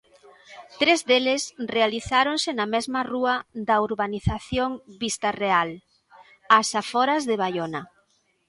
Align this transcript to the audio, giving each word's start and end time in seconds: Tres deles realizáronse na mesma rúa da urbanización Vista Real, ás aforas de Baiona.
Tres 0.81 0.99
deles 1.09 1.43
realizáronse 1.75 2.49
na 2.59 2.65
mesma 2.73 3.01
rúa 3.11 3.35
da 3.67 3.75
urbanización 3.87 4.69
Vista 5.01 5.29
Real, 5.41 5.69
ás 6.57 6.69
aforas 6.81 7.21
de 7.29 7.35
Baiona. 7.41 7.81